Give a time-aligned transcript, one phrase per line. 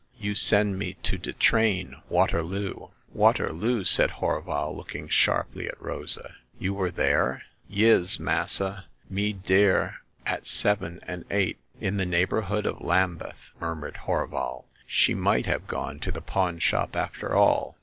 [0.19, 2.87] You send me to de train Waterloo!"
[3.23, 6.37] Waterloo!" said Horval, looking sharply at Rosa.
[6.47, 12.81] *' You were there?"Yis, massa; me dere at seven and eight." In the neighborhood of
[12.81, 14.63] Lambeth," mur mured Horval.
[14.87, 17.77] She might have gone to the pawn shop after all."